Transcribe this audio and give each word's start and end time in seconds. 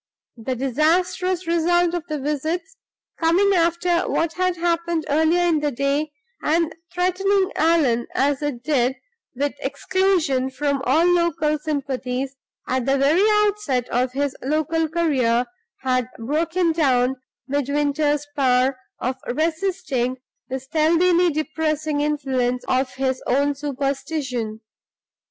The 0.37 0.55
disastrous 0.55 1.45
result 1.45 1.93
of 1.93 2.03
the 2.07 2.17
visits 2.19 2.75
coming 3.19 3.53
after 3.53 4.09
what 4.09 4.33
had 4.33 4.55
happened 4.57 5.05
earlier 5.07 5.43
in 5.45 5.59
the 5.59 5.69
day; 5.69 6.11
and 6.41 6.73
threatening 6.91 7.51
Allan, 7.55 8.07
as 8.15 8.41
it 8.41 8.63
did, 8.63 8.95
with 9.35 9.53
exclusion 9.59 10.49
from 10.49 10.81
all 10.87 11.05
local 11.05 11.59
sympathies 11.59 12.35
at 12.67 12.87
the 12.87 12.97
very 12.97 13.21
outset 13.45 13.87
of 13.89 14.13
his 14.13 14.35
local 14.41 14.89
career 14.89 15.45
had 15.81 16.09
broken 16.17 16.71
down 16.71 17.17
Midwinter's 17.47 18.25
power 18.35 18.79
of 18.99 19.17
resisting 19.27 20.17
the 20.49 20.59
stealthily 20.59 21.29
depressing 21.29 22.01
influence 22.01 22.63
of 22.67 22.91
his 22.95 23.21
own 23.27 23.53
superstition. 23.53 24.61